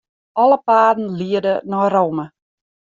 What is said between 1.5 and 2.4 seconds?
nei Rome.